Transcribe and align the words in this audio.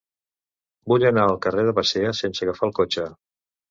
Vull 0.93 1.05
anar 1.11 1.27
al 1.33 1.39
carrer 1.45 1.69
de 1.71 1.77
Basea 1.83 2.19
sense 2.25 2.49
agafar 2.51 2.71
el 2.73 2.79
cotxe. 2.83 3.11